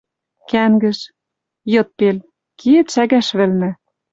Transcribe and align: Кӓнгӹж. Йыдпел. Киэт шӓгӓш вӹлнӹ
Кӓнгӹж. 0.49 0.99
Йыдпел. 1.73 2.17
Киэт 2.59 2.87
шӓгӓш 2.93 3.27
вӹлнӹ 3.37 3.69